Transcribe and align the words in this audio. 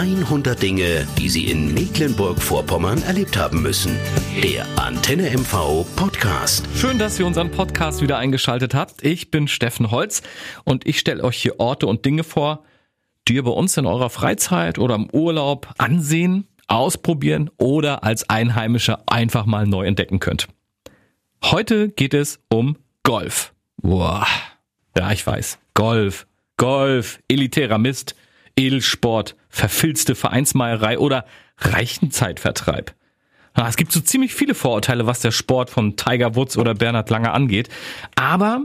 100 0.00 0.62
Dinge, 0.62 1.06
die 1.18 1.28
Sie 1.28 1.50
in 1.50 1.74
Mecklenburg-Vorpommern 1.74 3.02
erlebt 3.02 3.36
haben 3.36 3.60
müssen. 3.60 3.98
Der 4.42 4.64
Antenne 4.76 5.28
MV 5.28 5.84
Podcast. 5.94 6.66
Schön, 6.74 6.98
dass 6.98 7.20
ihr 7.20 7.26
unseren 7.26 7.50
Podcast 7.50 8.00
wieder 8.00 8.16
eingeschaltet 8.16 8.72
habt. 8.72 9.04
Ich 9.04 9.30
bin 9.30 9.46
Steffen 9.46 9.90
Holz 9.90 10.22
und 10.64 10.86
ich 10.86 10.98
stelle 10.98 11.22
euch 11.22 11.36
hier 11.36 11.60
Orte 11.60 11.86
und 11.86 12.06
Dinge 12.06 12.24
vor, 12.24 12.64
die 13.28 13.34
ihr 13.34 13.42
bei 13.42 13.50
uns 13.50 13.76
in 13.76 13.84
eurer 13.84 14.08
Freizeit 14.08 14.78
oder 14.78 14.94
im 14.94 15.10
Urlaub 15.10 15.68
ansehen, 15.76 16.46
ausprobieren 16.66 17.50
oder 17.58 18.02
als 18.02 18.30
Einheimischer 18.30 19.02
einfach 19.06 19.44
mal 19.44 19.66
neu 19.66 19.84
entdecken 19.84 20.18
könnt. 20.18 20.48
Heute 21.44 21.90
geht 21.90 22.14
es 22.14 22.40
um 22.48 22.78
Golf. 23.02 23.52
Boah. 23.76 24.26
Ja, 24.96 25.12
ich 25.12 25.26
weiß. 25.26 25.58
Golf. 25.74 26.26
Golf. 26.56 27.18
Elitärer 27.28 27.76
Mist. 27.76 28.14
Edelsport. 28.56 29.36
Verfilzte 29.48 30.14
Vereinsmeierei 30.14 30.98
oder 30.98 31.24
Reichenzeitvertreib. 31.58 32.94
Es 33.54 33.76
gibt 33.76 33.92
so 33.92 34.00
ziemlich 34.00 34.34
viele 34.34 34.54
Vorurteile, 34.54 35.06
was 35.06 35.20
der 35.20 35.32
Sport 35.32 35.70
von 35.70 35.96
Tiger 35.96 36.34
Woods 36.36 36.56
oder 36.56 36.74
Bernhard 36.74 37.10
Lange 37.10 37.32
angeht. 37.32 37.68
Aber 38.14 38.64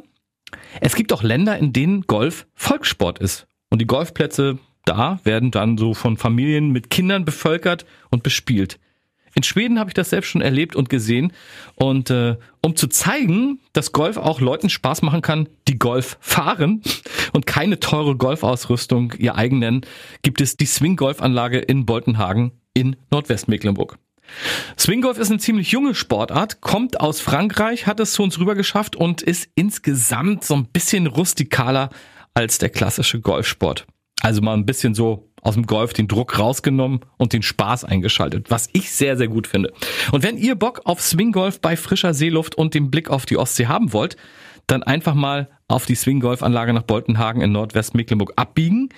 es 0.79 0.95
gibt 0.95 1.11
auch 1.11 1.23
Länder, 1.23 1.57
in 1.57 1.73
denen 1.73 2.03
Golf 2.03 2.45
Volkssport 2.53 3.19
ist. 3.19 3.47
Und 3.69 3.79
die 3.81 3.87
Golfplätze 3.87 4.59
da 4.85 5.19
werden 5.23 5.51
dann 5.51 5.77
so 5.77 5.93
von 5.93 6.15
Familien 6.15 6.71
mit 6.71 6.89
Kindern 6.89 7.25
bevölkert 7.25 7.85
und 8.11 8.23
bespielt. 8.23 8.79
In 9.33 9.43
Schweden 9.43 9.79
habe 9.79 9.89
ich 9.89 9.93
das 9.93 10.11
selbst 10.11 10.29
schon 10.29 10.41
erlebt 10.41 10.77
und 10.77 10.89
gesehen. 10.89 11.33
Und 11.75 12.09
äh, 12.09 12.37
um 12.61 12.77
zu 12.77 12.87
zeigen, 12.87 13.59
dass 13.73 13.91
Golf 13.91 14.15
auch 14.15 14.39
Leuten 14.39 14.69
Spaß 14.69 15.01
machen 15.01 15.21
kann, 15.21 15.49
die 15.67 15.77
Golf 15.77 16.17
fahren 16.21 16.81
und 17.35 17.45
keine 17.45 17.79
teure 17.79 18.15
Golfausrüstung 18.15 19.13
ihr 19.17 19.35
eigen 19.35 19.59
nennen, 19.59 19.81
gibt 20.21 20.41
es 20.41 20.57
die 20.57 20.65
Swing-Golf-Anlage 20.65 21.59
in 21.59 21.85
Boltenhagen 21.85 22.51
in 22.73 22.95
Nordwestmecklenburg. 23.11 23.97
Swinggolf 24.77 25.19
ist 25.19 25.29
eine 25.29 25.39
ziemlich 25.39 25.71
junge 25.71 25.93
Sportart, 25.93 26.61
kommt 26.61 26.99
aus 26.99 27.21
Frankreich, 27.21 27.85
hat 27.85 27.99
es 27.99 28.13
zu 28.13 28.23
uns 28.23 28.39
rüber 28.39 28.55
geschafft 28.55 28.95
und 28.95 29.21
ist 29.21 29.49
insgesamt 29.53 30.43
so 30.43 30.55
ein 30.55 30.65
bisschen 30.65 31.07
rustikaler 31.07 31.89
als 32.33 32.57
der 32.57 32.69
klassische 32.69 33.21
Golfsport. 33.21 33.85
Also 34.21 34.41
mal 34.41 34.53
ein 34.55 34.65
bisschen 34.65 34.95
so 34.95 35.29
aus 35.41 35.53
dem 35.53 35.67
Golf 35.67 35.93
den 35.93 36.07
Druck 36.07 36.39
rausgenommen 36.39 37.01
und 37.17 37.33
den 37.33 37.43
Spaß 37.43 37.83
eingeschaltet, 37.83 38.49
was 38.49 38.67
ich 38.73 38.91
sehr, 38.91 39.15
sehr 39.15 39.27
gut 39.27 39.45
finde. 39.45 39.73
Und 40.11 40.23
wenn 40.23 40.37
ihr 40.37 40.55
Bock 40.55 40.81
auf 40.85 41.01
Swinggolf 41.01 41.61
bei 41.61 41.77
frischer 41.77 42.15
Seeluft 42.15 42.55
und 42.55 42.73
dem 42.73 42.89
Blick 42.89 43.09
auf 43.09 43.27
die 43.27 43.37
Ostsee 43.37 43.67
haben 43.67 43.93
wollt, 43.93 44.17
dann 44.67 44.83
einfach 44.83 45.13
mal 45.13 45.49
auf 45.67 45.85
die 45.85 45.95
Swinggolf-Anlage 45.95 46.73
nach 46.73 46.83
Boltenhagen 46.83 47.41
in 47.41 47.51
Nordwestmecklenburg 47.51 48.33
abbiegen. 48.35 48.89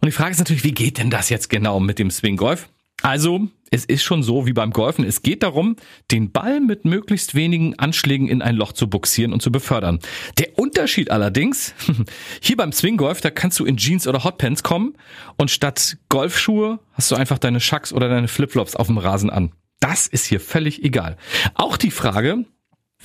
Und 0.00 0.06
die 0.06 0.12
Frage 0.12 0.32
ist 0.32 0.38
natürlich, 0.38 0.64
wie 0.64 0.72
geht 0.72 0.98
denn 0.98 1.10
das 1.10 1.30
jetzt 1.30 1.48
genau 1.48 1.80
mit 1.80 1.98
dem 1.98 2.10
Swinggolf? 2.10 2.68
Also, 3.02 3.48
es 3.70 3.84
ist 3.84 4.02
schon 4.02 4.22
so 4.22 4.46
wie 4.46 4.52
beim 4.52 4.70
Golfen. 4.70 5.04
Es 5.04 5.22
geht 5.22 5.42
darum, 5.42 5.76
den 6.10 6.32
Ball 6.32 6.60
mit 6.60 6.84
möglichst 6.84 7.34
wenigen 7.34 7.78
Anschlägen 7.78 8.28
in 8.28 8.42
ein 8.42 8.56
Loch 8.56 8.72
zu 8.72 8.88
buxieren 8.88 9.32
und 9.32 9.42
zu 9.42 9.52
befördern. 9.52 9.98
Der 10.38 10.58
Unterschied 10.58 11.10
allerdings, 11.10 11.74
hier 12.40 12.56
beim 12.56 12.72
Swinggolf, 12.72 13.20
da 13.20 13.30
kannst 13.30 13.60
du 13.60 13.64
in 13.64 13.76
Jeans 13.76 14.06
oder 14.06 14.24
Hotpants 14.24 14.62
kommen 14.62 14.94
und 15.36 15.50
statt 15.50 15.98
Golfschuhe 16.08 16.78
hast 16.92 17.10
du 17.10 17.16
einfach 17.16 17.38
deine 17.38 17.60
Schacks 17.60 17.92
oder 17.92 18.08
deine 18.08 18.28
Flipflops 18.28 18.76
auf 18.76 18.86
dem 18.86 18.98
Rasen 18.98 19.30
an. 19.30 19.52
Das 19.80 20.06
ist 20.06 20.26
hier 20.26 20.40
völlig 20.40 20.82
egal. 20.82 21.16
Auch 21.54 21.76
die 21.76 21.90
Frage, 21.90 22.44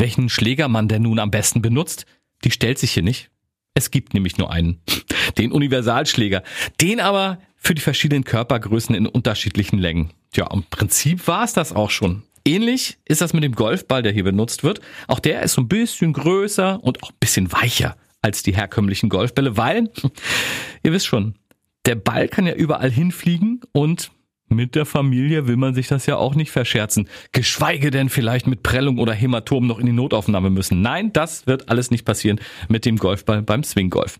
welchen 0.01 0.29
Schläger 0.29 0.67
man 0.67 0.87
denn 0.87 1.03
nun 1.03 1.19
am 1.19 1.31
besten 1.31 1.61
benutzt, 1.61 2.05
die 2.43 2.51
stellt 2.51 2.79
sich 2.79 2.91
hier 2.91 3.03
nicht. 3.03 3.29
Es 3.75 3.91
gibt 3.91 4.13
nämlich 4.13 4.37
nur 4.37 4.51
einen. 4.51 4.81
Den 5.37 5.51
Universalschläger. 5.51 6.43
Den 6.81 6.99
aber 6.99 7.37
für 7.55 7.75
die 7.75 7.81
verschiedenen 7.81 8.23
Körpergrößen 8.23 8.95
in 8.95 9.05
unterschiedlichen 9.05 9.77
Längen. 9.77 10.09
Ja, 10.35 10.51
im 10.51 10.63
Prinzip 10.63 11.27
war 11.27 11.43
es 11.43 11.53
das 11.53 11.71
auch 11.71 11.91
schon. 11.91 12.23
Ähnlich 12.43 12.97
ist 13.05 13.21
das 13.21 13.33
mit 13.33 13.43
dem 13.43 13.53
Golfball, 13.53 14.01
der 14.01 14.11
hier 14.11 14.23
benutzt 14.23 14.63
wird. 14.63 14.81
Auch 15.07 15.19
der 15.19 15.43
ist 15.43 15.53
so 15.53 15.61
ein 15.61 15.67
bisschen 15.67 16.13
größer 16.13 16.83
und 16.83 17.03
auch 17.03 17.11
ein 17.11 17.17
bisschen 17.19 17.51
weicher 17.51 17.95
als 18.23 18.41
die 18.41 18.55
herkömmlichen 18.55 19.09
Golfbälle, 19.09 19.55
weil, 19.55 19.91
ihr 20.83 20.91
wisst 20.91 21.05
schon, 21.05 21.35
der 21.85 21.95
Ball 21.95 22.27
kann 22.27 22.47
ja 22.47 22.53
überall 22.53 22.89
hinfliegen 22.89 23.61
und 23.71 24.11
mit 24.51 24.75
der 24.75 24.85
Familie 24.85 25.47
will 25.47 25.57
man 25.57 25.73
sich 25.73 25.87
das 25.87 26.05
ja 26.05 26.17
auch 26.17 26.35
nicht 26.35 26.51
verscherzen. 26.51 27.07
Geschweige 27.31 27.89
denn 27.89 28.09
vielleicht 28.09 28.47
mit 28.47 28.63
Prellung 28.63 28.99
oder 28.99 29.13
Hämatom 29.13 29.65
noch 29.65 29.79
in 29.79 29.85
die 29.85 29.91
Notaufnahme 29.91 30.49
müssen. 30.49 30.81
Nein, 30.81 31.13
das 31.13 31.47
wird 31.47 31.69
alles 31.69 31.91
nicht 31.91 32.05
passieren 32.05 32.39
mit 32.67 32.85
dem 32.85 32.97
Golfball 32.97 33.41
beim 33.41 33.63
Swinggolf. 33.63 34.19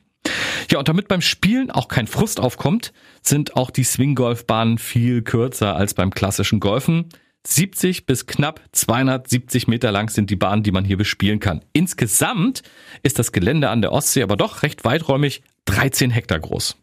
Ja, 0.69 0.79
und 0.79 0.87
damit 0.87 1.07
beim 1.07 1.21
Spielen 1.21 1.71
auch 1.71 1.87
kein 1.87 2.07
Frust 2.07 2.39
aufkommt, 2.39 2.93
sind 3.21 3.55
auch 3.55 3.71
die 3.71 3.83
Swinggolfbahnen 3.83 4.77
viel 4.77 5.21
kürzer 5.21 5.75
als 5.75 5.93
beim 5.93 6.11
klassischen 6.11 6.59
Golfen. 6.59 7.09
70 7.45 8.05
bis 8.05 8.27
knapp 8.27 8.61
270 8.71 9.67
Meter 9.67 9.91
lang 9.91 10.09
sind 10.09 10.29
die 10.29 10.35
Bahnen, 10.35 10.63
die 10.63 10.71
man 10.71 10.85
hier 10.85 10.97
bespielen 10.97 11.39
kann. 11.39 11.65
Insgesamt 11.73 12.61
ist 13.01 13.17
das 13.17 13.31
Gelände 13.31 13.69
an 13.69 13.81
der 13.81 13.91
Ostsee 13.91 14.21
aber 14.21 14.37
doch 14.37 14.63
recht 14.63 14.85
weiträumig 14.85 15.41
13 15.65 16.11
Hektar 16.11 16.39
groß. 16.39 16.77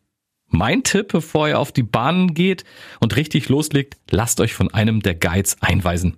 Mein 0.48 0.82
Tipp, 0.82 1.09
bevor 1.09 1.48
ihr 1.48 1.59
auf 1.59 1.72
die 1.72 1.82
Bahnen 1.82 2.34
geht 2.34 2.64
und 3.00 3.16
richtig 3.16 3.48
loslegt, 3.48 3.97
lasst 4.10 4.41
euch 4.41 4.54
von 4.54 4.72
einem 4.72 5.00
der 5.00 5.14
Guides 5.14 5.56
einweisen. 5.60 6.16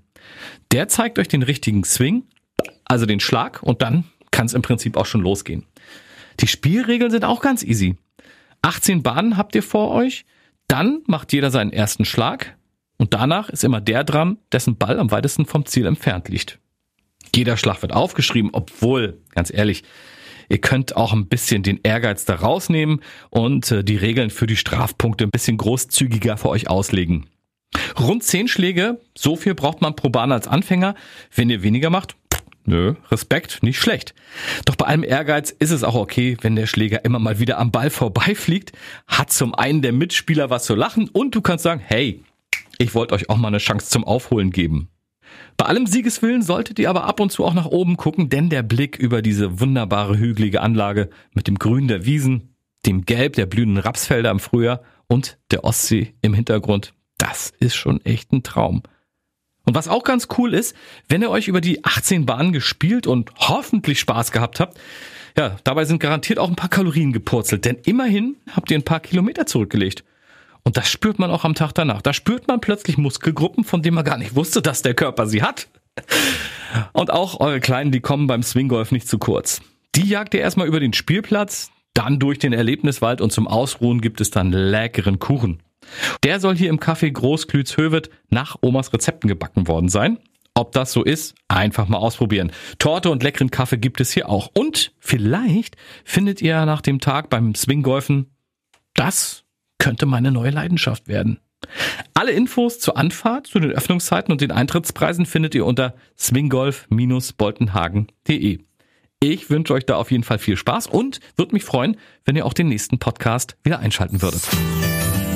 Der 0.70 0.88
zeigt 0.88 1.18
euch 1.18 1.28
den 1.28 1.42
richtigen 1.42 1.84
Swing, 1.84 2.24
also 2.84 3.06
den 3.06 3.20
Schlag, 3.20 3.62
und 3.62 3.82
dann 3.82 4.04
kann 4.30 4.46
es 4.46 4.54
im 4.54 4.62
Prinzip 4.62 4.96
auch 4.96 5.06
schon 5.06 5.22
losgehen. 5.22 5.66
Die 6.38 6.46
Spielregeln 6.46 7.10
sind 7.10 7.24
auch 7.24 7.42
ganz 7.42 7.62
easy. 7.62 7.96
18 8.62 9.02
Bahnen 9.02 9.36
habt 9.36 9.54
ihr 9.54 9.62
vor 9.62 9.91
euch, 9.91 10.24
dann 10.68 11.02
macht 11.06 11.32
jeder 11.32 11.50
seinen 11.50 11.72
ersten 11.72 12.04
Schlag 12.04 12.56
und 12.98 13.14
danach 13.14 13.48
ist 13.48 13.64
immer 13.64 13.80
der 13.80 14.04
dran, 14.04 14.38
dessen 14.52 14.76
Ball 14.76 15.00
am 15.00 15.10
weitesten 15.10 15.47
vom 15.47 15.66
Ziel 15.66 15.86
entfernt 15.86 16.28
liegt. 16.28 16.58
Jeder 17.34 17.56
Schlag 17.56 17.82
wird 17.82 17.92
aufgeschrieben, 17.92 18.50
obwohl, 18.52 19.20
ganz 19.30 19.52
ehrlich, 19.52 19.84
ihr 20.50 20.58
könnt 20.58 20.96
auch 20.96 21.14
ein 21.14 21.28
bisschen 21.28 21.62
den 21.62 21.80
Ehrgeiz 21.82 22.26
da 22.26 22.34
rausnehmen 22.34 23.00
und 23.30 23.70
äh, 23.70 23.82
die 23.82 23.96
Regeln 23.96 24.28
für 24.28 24.46
die 24.46 24.56
Strafpunkte 24.56 25.24
ein 25.24 25.30
bisschen 25.30 25.56
großzügiger 25.56 26.36
für 26.36 26.50
euch 26.50 26.68
auslegen. 26.68 27.26
Rund 27.98 28.22
10 28.22 28.48
Schläge, 28.48 29.00
so 29.16 29.36
viel 29.36 29.54
braucht 29.54 29.80
man 29.80 29.96
pro 29.96 30.10
Bahn 30.10 30.32
als 30.32 30.48
Anfänger. 30.48 30.94
Wenn 31.34 31.48
ihr 31.48 31.62
weniger 31.62 31.88
macht, 31.88 32.16
Nö, 32.66 32.94
Respekt, 33.10 33.62
nicht 33.62 33.80
schlecht. 33.80 34.14
Doch 34.66 34.76
bei 34.76 34.84
allem 34.84 35.02
Ehrgeiz 35.02 35.50
ist 35.50 35.70
es 35.70 35.82
auch 35.82 35.94
okay, 35.94 36.36
wenn 36.42 36.56
der 36.56 36.66
Schläger 36.66 37.04
immer 37.06 37.18
mal 37.18 37.38
wieder 37.38 37.58
am 37.58 37.72
Ball 37.72 37.88
vorbeifliegt, 37.88 38.72
hat 39.06 39.32
zum 39.32 39.54
einen 39.54 39.80
der 39.80 39.92
Mitspieler 39.92 40.50
was 40.50 40.66
zu 40.66 40.74
lachen 40.74 41.08
und 41.08 41.34
du 41.34 41.40
kannst 41.40 41.64
sagen, 41.64 41.80
hey, 41.82 42.22
ich 42.76 42.94
wollte 42.94 43.14
euch 43.14 43.30
auch 43.30 43.38
mal 43.38 43.48
eine 43.48 43.58
Chance 43.58 43.88
zum 43.88 44.04
Aufholen 44.04 44.50
geben. 44.50 44.89
Bei 45.56 45.66
allem 45.66 45.86
Siegeswillen 45.86 46.42
solltet 46.42 46.78
ihr 46.78 46.88
aber 46.88 47.04
ab 47.04 47.20
und 47.20 47.30
zu 47.30 47.44
auch 47.44 47.54
nach 47.54 47.66
oben 47.66 47.96
gucken, 47.96 48.30
denn 48.30 48.48
der 48.48 48.62
Blick 48.62 48.96
über 48.96 49.22
diese 49.22 49.60
wunderbare 49.60 50.18
hügelige 50.18 50.62
Anlage 50.62 51.10
mit 51.32 51.46
dem 51.48 51.58
Grün 51.58 51.88
der 51.88 52.06
Wiesen, 52.06 52.54
dem 52.86 53.04
Gelb 53.04 53.34
der 53.34 53.46
blühenden 53.46 53.78
Rapsfelder 53.78 54.30
im 54.30 54.41
Frühjahr 54.41 54.82
und 55.06 55.38
der 55.50 55.64
Ostsee 55.64 56.14
im 56.22 56.34
Hintergrund, 56.34 56.94
das 57.18 57.52
ist 57.60 57.74
schon 57.74 58.00
echt 58.04 58.32
ein 58.32 58.42
Traum. 58.42 58.82
Und 59.66 59.74
was 59.74 59.88
auch 59.88 60.04
ganz 60.04 60.28
cool 60.38 60.54
ist, 60.54 60.74
wenn 61.08 61.22
ihr 61.22 61.30
euch 61.30 61.47
über 61.47 61.60
die 61.60 61.84
18 61.84 62.26
Bahnen 62.26 62.52
gespielt 62.52 63.06
und 63.06 63.30
hoffentlich 63.36 64.00
Spaß 64.00 64.32
gehabt 64.32 64.60
habt, 64.60 64.80
ja, 65.36 65.56
dabei 65.64 65.84
sind 65.84 66.00
garantiert 66.00 66.38
auch 66.38 66.48
ein 66.48 66.56
paar 66.56 66.70
Kalorien 66.70 67.12
gepurzelt, 67.12 67.64
denn 67.64 67.76
immerhin 67.84 68.36
habt 68.50 68.70
ihr 68.70 68.78
ein 68.78 68.84
paar 68.84 69.00
Kilometer 69.00 69.47
zurückgelegt. 69.47 70.04
Und 70.62 70.76
das 70.76 70.91
spürt 70.91 71.19
man 71.19 71.31
auch 71.31 71.44
am 71.44 71.54
Tag 71.54 71.72
danach. 71.72 72.03
Da 72.03 72.12
spürt 72.12 72.48
man 72.48 72.60
plötzlich 72.60 72.98
Muskelgruppen, 72.98 73.65
von 73.65 73.82
denen 73.82 73.94
man 73.94 74.04
gar 74.04 74.19
nicht 74.19 74.34
wusste, 74.34 74.62
dass 74.62 74.82
der 74.82 74.94
Körper 74.94 75.26
sie 75.26 75.43
hat. 75.43 75.69
Und 76.93 77.10
auch 77.10 77.41
eure 77.41 77.60
Kleinen, 77.60 77.91
die 77.91 78.00
kommen 78.00 78.26
beim 78.26 78.43
Swinggolf 78.43 78.93
nicht 78.93 79.09
zu 79.09 79.19
kurz. 79.19 79.60
Die 79.94 80.09
jagt 80.09 80.34
ihr 80.34 80.41
erstmal 80.41 80.69
über 80.69 80.81
den 80.81 80.93
Spielplatz, 80.93 81.71
dann 81.94 82.19
durch 82.19 82.38
den 82.38 82.53
Erlebniswald 82.53 83.21
und 83.21 83.32
zum 83.32 83.48
Ausruhen 83.48 84.00
gibt 84.00 84.21
es 84.21 84.31
dann 84.31 84.53
leckeren 84.53 85.19
Kuchen. 85.19 85.62
Der 86.22 86.39
soll 86.39 86.57
hier 86.57 86.71
im 86.71 86.78
Café 86.78 87.10
Großklütz-Hövet 87.10 88.10
nach 88.28 88.56
Omas 88.60 88.92
Rezepten 88.92 89.28
gebacken 89.28 89.66
worden 89.66 89.89
sein. 89.89 90.18
Ob 90.54 90.72
das 90.72 90.92
so 90.92 91.03
ist, 91.03 91.34
einfach 91.48 91.89
mal 91.89 91.98
ausprobieren. 91.98 92.53
Torte 92.78 93.10
und 93.10 93.22
leckeren 93.22 93.51
Kaffee 93.51 93.78
gibt 93.78 94.01
es 94.01 94.13
hier 94.13 94.28
auch. 94.28 94.51
Und 94.53 94.92
vielleicht 94.98 95.77
findet 96.04 96.42
ihr 96.42 96.66
nach 96.66 96.83
dem 96.83 97.01
Tag 97.01 97.30
beim 97.30 97.54
Swinggolfen, 97.54 98.30
das 98.95 99.45
könnte 99.80 100.06
meine 100.06 100.30
neue 100.30 100.50
Leidenschaft 100.50 101.09
werden. 101.09 101.41
Alle 102.15 102.30
Infos 102.30 102.78
zur 102.78 102.97
Anfahrt, 102.97 103.48
zu 103.48 103.59
den 103.59 103.72
Öffnungszeiten 103.72 104.30
und 104.30 104.41
den 104.41 104.53
Eintrittspreisen 104.53 105.27
findet 105.27 105.54
ihr 105.54 105.66
unter 105.66 105.94
swinggolf-boltenhagen.de. 106.18 108.60
Ich 109.22 109.50
wünsche 109.50 109.74
euch 109.74 109.84
da 109.84 109.97
auf 109.97 110.10
jeden 110.10 110.24
Fall 110.24 110.38
viel 110.38 110.56
Spaß 110.56 110.86
und 110.86 111.21
würde 111.36 111.53
mich 111.53 111.65
freuen, 111.65 111.98
wenn 112.24 112.36
ihr 112.36 112.47
auch 112.47 112.54
den 112.54 112.68
nächsten 112.68 112.98
Podcast 112.98 113.59
wieder 113.62 113.80
einschalten 113.80 114.22
würdet. 114.22 114.41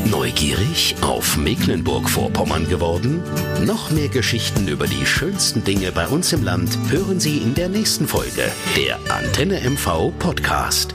Neugierig 0.06 0.94
auf 1.02 1.36
Mecklenburg-Vorpommern 1.36 2.68
geworden? 2.68 3.22
Noch 3.66 3.90
mehr 3.90 4.08
Geschichten 4.08 4.68
über 4.68 4.86
die 4.86 5.06
schönsten 5.06 5.64
Dinge 5.64 5.92
bei 5.92 6.06
uns 6.06 6.32
im 6.32 6.44
Land 6.44 6.78
hören 6.88 7.20
Sie 7.20 7.38
in 7.38 7.54
der 7.54 7.68
nächsten 7.68 8.06
Folge 8.06 8.50
der 8.76 8.98
Antenne 9.10 9.60
MV 9.68 10.12
Podcast. 10.18 10.94